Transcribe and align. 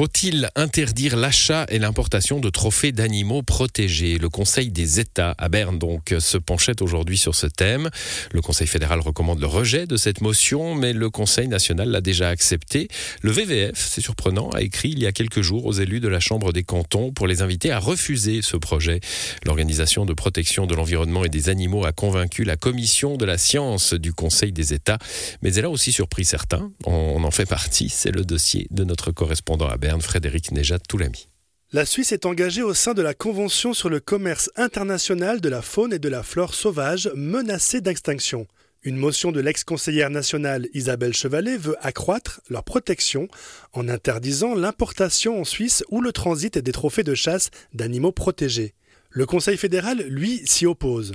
Faut-il 0.00 0.48
interdire 0.56 1.14
l'achat 1.14 1.66
et 1.68 1.78
l'importation 1.78 2.40
de 2.40 2.48
trophées 2.48 2.90
d'animaux 2.90 3.42
protégés? 3.42 4.16
Le 4.16 4.30
Conseil 4.30 4.70
des 4.70 4.98
États 4.98 5.34
à 5.36 5.50
Berne 5.50 5.78
donc 5.78 6.14
se 6.18 6.38
penchait 6.38 6.80
aujourd'hui 6.80 7.18
sur 7.18 7.34
ce 7.34 7.46
thème. 7.46 7.90
Le 8.32 8.40
Conseil 8.40 8.66
fédéral 8.66 9.00
recommande 9.00 9.40
le 9.40 9.46
rejet 9.46 9.86
de 9.86 9.98
cette 9.98 10.22
motion, 10.22 10.74
mais 10.74 10.94
le 10.94 11.10
Conseil 11.10 11.48
national 11.48 11.90
l'a 11.90 12.00
déjà 12.00 12.30
accepté. 12.30 12.88
Le 13.20 13.30
VVF, 13.30 13.74
c'est 13.76 14.00
surprenant, 14.00 14.48
a 14.54 14.62
écrit 14.62 14.88
il 14.88 15.00
y 15.00 15.06
a 15.06 15.12
quelques 15.12 15.42
jours 15.42 15.66
aux 15.66 15.74
élus 15.74 16.00
de 16.00 16.08
la 16.08 16.18
Chambre 16.18 16.54
des 16.54 16.62
cantons 16.62 17.12
pour 17.12 17.26
les 17.26 17.42
inviter 17.42 17.70
à 17.70 17.78
refuser 17.78 18.40
ce 18.40 18.56
projet. 18.56 19.00
L'organisation 19.44 20.06
de 20.06 20.14
protection 20.14 20.66
de 20.66 20.74
l'environnement 20.74 21.26
et 21.26 21.28
des 21.28 21.50
animaux 21.50 21.84
a 21.84 21.92
convaincu 21.92 22.44
la 22.44 22.56
commission 22.56 23.18
de 23.18 23.26
la 23.26 23.36
science 23.36 23.92
du 23.92 24.14
Conseil 24.14 24.52
des 24.52 24.72
États, 24.72 24.96
mais 25.42 25.52
elle 25.52 25.66
a 25.66 25.70
aussi 25.70 25.92
surpris 25.92 26.24
certains. 26.24 26.72
On 26.86 27.22
en 27.22 27.30
fait 27.30 27.44
partie. 27.44 27.90
C'est 27.90 28.12
le 28.12 28.24
dossier 28.24 28.66
de 28.70 28.84
notre 28.84 29.12
correspondant 29.12 29.68
à 29.68 29.76
Berne, 29.76 29.89
Frédéric 29.98 30.52
Nejad-Toulami. 30.52 31.26
La 31.72 31.84
Suisse 31.84 32.12
est 32.12 32.26
engagée 32.26 32.62
au 32.62 32.74
sein 32.74 32.94
de 32.94 33.02
la 33.02 33.14
Convention 33.14 33.74
sur 33.74 33.88
le 33.88 33.98
commerce 33.98 34.50
international 34.56 35.40
de 35.40 35.48
la 35.48 35.62
faune 35.62 35.92
et 35.92 35.98
de 35.98 36.08
la 36.08 36.22
flore 36.22 36.54
sauvage 36.54 37.10
menacée 37.16 37.80
d'extinction. 37.80 38.46
Une 38.82 38.96
motion 38.96 39.30
de 39.30 39.40
l'ex-conseillère 39.40 40.10
nationale 40.10 40.68
Isabelle 40.72 41.12
Chevalet 41.12 41.58
veut 41.58 41.76
accroître 41.80 42.40
leur 42.48 42.64
protection 42.64 43.28
en 43.72 43.88
interdisant 43.88 44.54
l'importation 44.54 45.40
en 45.40 45.44
Suisse 45.44 45.84
ou 45.90 46.00
le 46.00 46.12
transit 46.12 46.56
des 46.56 46.72
trophées 46.72 47.02
de 47.02 47.14
chasse 47.14 47.50
d'animaux 47.74 48.12
protégés. 48.12 48.74
Le 49.10 49.26
Conseil 49.26 49.56
fédéral, 49.56 50.02
lui, 50.08 50.40
s'y 50.46 50.66
oppose. 50.66 51.12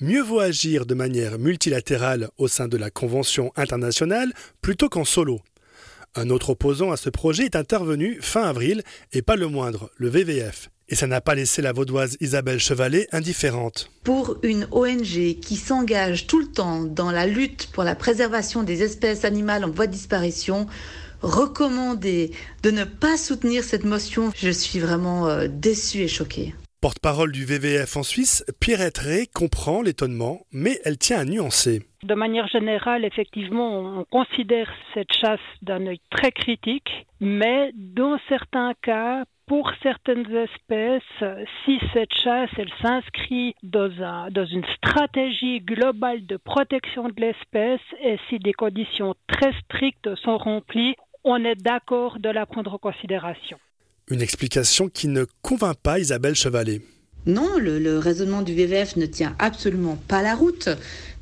Mieux 0.00 0.22
vaut 0.22 0.38
agir 0.38 0.86
de 0.86 0.94
manière 0.94 1.40
multilatérale 1.40 2.28
au 2.38 2.46
sein 2.46 2.68
de 2.68 2.76
la 2.76 2.88
Convention 2.88 3.52
internationale 3.56 4.32
plutôt 4.62 4.88
qu'en 4.88 5.04
solo. 5.04 5.40
Un 6.18 6.30
autre 6.30 6.50
opposant 6.50 6.90
à 6.90 6.96
ce 6.96 7.10
projet 7.10 7.44
est 7.44 7.54
intervenu 7.54 8.18
fin 8.20 8.42
avril, 8.42 8.82
et 9.12 9.22
pas 9.22 9.36
le 9.36 9.46
moindre, 9.46 9.88
le 9.96 10.08
VVF. 10.08 10.68
Et 10.88 10.96
ça 10.96 11.06
n'a 11.06 11.20
pas 11.20 11.36
laissé 11.36 11.62
la 11.62 11.72
vaudoise 11.72 12.16
Isabelle 12.20 12.58
Chevalet 12.58 13.06
indifférente. 13.12 13.92
Pour 14.02 14.38
une 14.42 14.66
ONG 14.72 15.38
qui 15.40 15.54
s'engage 15.54 16.26
tout 16.26 16.40
le 16.40 16.48
temps 16.48 16.82
dans 16.82 17.12
la 17.12 17.24
lutte 17.24 17.68
pour 17.72 17.84
la 17.84 17.94
préservation 17.94 18.64
des 18.64 18.82
espèces 18.82 19.24
animales 19.24 19.64
en 19.64 19.70
voie 19.70 19.86
de 19.86 19.92
disparition, 19.92 20.66
recommander 21.22 22.32
de 22.64 22.72
ne 22.72 22.82
pas 22.82 23.16
soutenir 23.16 23.62
cette 23.62 23.84
motion, 23.84 24.32
je 24.34 24.50
suis 24.50 24.80
vraiment 24.80 25.28
euh, 25.28 25.46
déçue 25.48 26.00
et 26.00 26.08
choquée. 26.08 26.52
Porte-parole 26.80 27.30
du 27.30 27.44
VVF 27.44 27.96
en 27.96 28.02
Suisse, 28.02 28.44
Pierrette 28.58 28.98
Ray 28.98 29.28
comprend 29.28 29.82
l'étonnement, 29.82 30.46
mais 30.50 30.80
elle 30.84 30.98
tient 30.98 31.20
à 31.20 31.24
nuancer. 31.24 31.87
De 32.04 32.14
manière 32.14 32.46
générale, 32.46 33.04
effectivement, 33.04 33.98
on 33.98 34.04
considère 34.04 34.70
cette 34.94 35.12
chasse 35.12 35.40
d'un 35.62 35.84
œil 35.86 36.00
très 36.10 36.30
critique, 36.30 37.06
mais 37.20 37.72
dans 37.74 38.18
certains 38.28 38.72
cas, 38.82 39.24
pour 39.48 39.72
certaines 39.82 40.26
espèces, 40.30 41.02
si 41.64 41.78
cette 41.92 42.12
chasse 42.22 42.50
elle 42.56 42.70
s'inscrit 42.82 43.54
dans, 43.64 43.88
dans, 44.30 44.46
une 44.46 44.64
stratégie 44.76 45.60
globale 45.60 46.24
de 46.26 46.36
protection 46.36 47.08
de 47.08 47.14
l'espèce 47.20 47.80
et 48.04 48.18
si 48.28 48.38
des 48.38 48.52
conditions 48.52 49.14
très 49.26 49.52
strictes 49.64 50.14
sont 50.16 50.36
remplies, 50.38 50.94
on 51.24 51.44
est 51.44 51.56
d'accord 51.56 52.18
de 52.20 52.28
la 52.28 52.46
prendre 52.46 52.74
en 52.74 52.78
considération. 52.78 53.58
Une 54.10 54.22
explication 54.22 54.88
qui 54.88 55.08
ne 55.08 55.24
convainc 55.42 55.76
pas 55.82 55.98
Isabelle 55.98 56.34
Chevalet. 56.34 56.80
Non, 57.26 57.58
le, 57.58 57.78
le, 57.78 57.98
raisonnement 57.98 58.42
du 58.42 58.54
VVF 58.54 58.96
ne 58.96 59.06
tient 59.06 59.34
absolument 59.38 59.98
pas 60.08 60.22
la 60.22 60.34
route. 60.34 60.68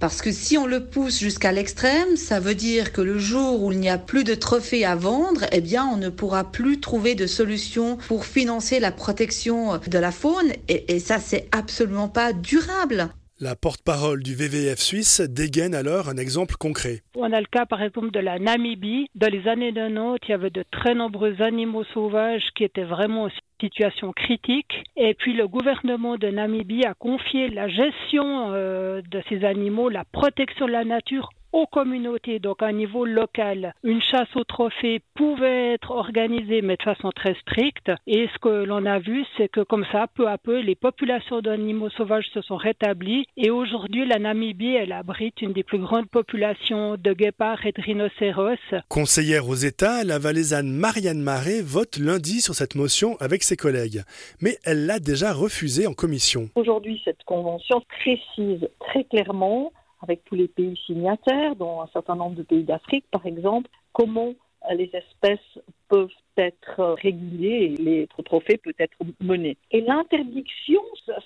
Parce 0.00 0.22
que 0.22 0.30
si 0.30 0.56
on 0.56 0.66
le 0.66 0.86
pousse 0.86 1.18
jusqu'à 1.18 1.50
l'extrême, 1.50 2.16
ça 2.16 2.38
veut 2.38 2.54
dire 2.54 2.92
que 2.92 3.00
le 3.00 3.18
jour 3.18 3.64
où 3.64 3.72
il 3.72 3.80
n'y 3.80 3.88
a 3.88 3.98
plus 3.98 4.22
de 4.22 4.36
trophées 4.36 4.84
à 4.84 4.94
vendre, 4.94 5.44
eh 5.50 5.60
bien, 5.60 5.86
on 5.86 5.96
ne 5.96 6.08
pourra 6.08 6.44
plus 6.44 6.78
trouver 6.78 7.16
de 7.16 7.26
solution 7.26 7.96
pour 8.06 8.24
financer 8.24 8.78
la 8.78 8.92
protection 8.92 9.80
de 9.84 9.98
la 9.98 10.12
faune. 10.12 10.52
Et, 10.68 10.94
et 10.94 11.00
ça, 11.00 11.18
c'est 11.18 11.48
absolument 11.50 12.08
pas 12.08 12.32
durable. 12.32 13.08
La 13.40 13.54
porte-parole 13.54 14.24
du 14.24 14.34
VVF 14.34 14.80
suisse 14.80 15.20
dégaine 15.20 15.72
alors 15.72 16.08
un 16.08 16.16
exemple 16.16 16.56
concret. 16.58 17.02
On 17.14 17.32
a 17.32 17.38
le 17.38 17.46
cas 17.46 17.66
par 17.66 17.80
exemple 17.84 18.10
de 18.10 18.18
la 18.18 18.40
Namibie. 18.40 19.06
Dans 19.14 19.30
les 19.30 19.46
années 19.46 19.72
90, 19.72 20.18
il 20.26 20.30
y 20.30 20.34
avait 20.34 20.50
de 20.50 20.64
très 20.72 20.96
nombreux 20.96 21.40
animaux 21.40 21.84
sauvages 21.94 22.48
qui 22.56 22.64
étaient 22.64 22.82
vraiment 22.82 23.26
en 23.26 23.30
situation 23.60 24.12
critique. 24.12 24.82
Et 24.96 25.14
puis 25.14 25.34
le 25.34 25.46
gouvernement 25.46 26.16
de 26.16 26.26
Namibie 26.26 26.84
a 26.84 26.94
confié 26.94 27.48
la 27.48 27.68
gestion 27.68 28.50
euh, 28.54 29.02
de 29.08 29.22
ces 29.28 29.44
animaux, 29.44 29.88
la 29.88 30.02
protection 30.02 30.66
de 30.66 30.72
la 30.72 30.84
nature 30.84 31.30
aux 31.52 31.66
communautés, 31.66 32.38
donc 32.38 32.62
à 32.62 32.66
un 32.66 32.72
niveau 32.72 33.04
local. 33.04 33.74
Une 33.82 34.02
chasse 34.02 34.34
au 34.36 34.44
trophée 34.44 35.00
pouvait 35.14 35.74
être 35.74 35.90
organisée, 35.90 36.62
mais 36.62 36.76
de 36.76 36.82
façon 36.82 37.10
très 37.10 37.34
stricte. 37.34 37.90
Et 38.06 38.28
ce 38.32 38.38
que 38.38 38.64
l'on 38.64 38.84
a 38.86 38.98
vu, 38.98 39.24
c'est 39.36 39.48
que 39.48 39.60
comme 39.60 39.84
ça, 39.92 40.06
peu 40.14 40.28
à 40.28 40.38
peu, 40.38 40.60
les 40.60 40.74
populations 40.74 41.40
d'animaux 41.40 41.90
sauvages 41.90 42.28
se 42.34 42.42
sont 42.42 42.56
rétablies. 42.56 43.26
Et 43.36 43.50
aujourd'hui, 43.50 44.06
la 44.06 44.18
Namibie, 44.18 44.74
elle 44.74 44.92
abrite 44.92 45.40
une 45.42 45.52
des 45.52 45.64
plus 45.64 45.78
grandes 45.78 46.08
populations 46.08 46.96
de 46.96 47.12
guépards 47.12 47.64
et 47.66 47.72
de 47.72 47.82
rhinocéros. 47.82 48.56
Conseillère 48.88 49.48
aux 49.48 49.54
États, 49.54 50.04
la 50.04 50.18
valaisanne 50.18 50.70
Marianne 50.70 51.20
Marais 51.20 51.62
vote 51.62 51.98
lundi 51.98 52.40
sur 52.40 52.54
cette 52.54 52.74
motion 52.74 53.16
avec 53.20 53.42
ses 53.42 53.56
collègues. 53.56 54.02
Mais 54.40 54.58
elle 54.64 54.86
l'a 54.86 54.98
déjà 54.98 55.32
refusée 55.32 55.86
en 55.86 55.94
commission. 55.94 56.48
Aujourd'hui, 56.54 57.00
cette 57.04 57.24
convention 57.24 57.82
précise 58.00 58.68
très 58.80 59.04
clairement 59.04 59.72
avec 60.00 60.24
tous 60.24 60.34
les 60.34 60.48
pays 60.48 60.78
signataires, 60.86 61.56
dont 61.56 61.82
un 61.82 61.88
certain 61.92 62.16
nombre 62.16 62.36
de 62.36 62.42
pays 62.42 62.64
d'Afrique 62.64 63.04
par 63.10 63.26
exemple, 63.26 63.70
comment 63.92 64.34
les 64.74 64.90
espèces 64.92 65.62
peuvent 65.88 66.08
être 66.36 66.96
régulées 67.02 67.74
et 67.78 67.82
les 67.82 68.08
trophées 68.24 68.58
peuvent 68.58 68.74
être 68.78 68.98
menés. 69.20 69.56
Et 69.70 69.80
l'interdiction 69.80 70.80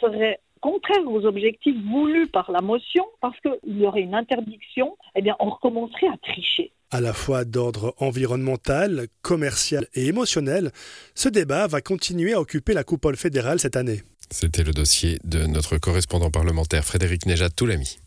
serait 0.00 0.40
contraire 0.60 1.06
aux 1.06 1.24
objectifs 1.24 1.76
voulus 1.90 2.26
par 2.26 2.50
la 2.50 2.60
motion, 2.60 3.04
parce 3.20 3.38
qu'il 3.40 3.78
y 3.78 3.86
aurait 3.86 4.00
une 4.00 4.14
interdiction, 4.14 4.96
eh 5.14 5.22
bien, 5.22 5.36
on 5.38 5.50
recommencerait 5.50 6.08
à 6.08 6.16
tricher. 6.18 6.72
À 6.90 7.00
la 7.00 7.12
fois 7.12 7.44
d'ordre 7.44 7.94
environnemental, 7.98 9.06
commercial 9.22 9.86
et 9.94 10.06
émotionnel, 10.06 10.70
ce 11.14 11.28
débat 11.28 11.66
va 11.66 11.80
continuer 11.80 12.32
à 12.32 12.40
occuper 12.40 12.74
la 12.74 12.84
coupole 12.84 13.16
fédérale 13.16 13.58
cette 13.58 13.76
année. 13.76 14.02
C'était 14.30 14.64
le 14.64 14.72
dossier 14.72 15.18
de 15.24 15.46
notre 15.46 15.78
correspondant 15.78 16.30
parlementaire 16.30 16.84
Frédéric 16.84 17.26
Nejad 17.26 17.54
Toulami. 17.54 17.98